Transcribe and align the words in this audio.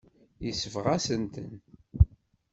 Yesbeɣ-asen-ten. 0.45 1.49